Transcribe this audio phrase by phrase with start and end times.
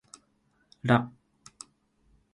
[0.83, 0.97] ら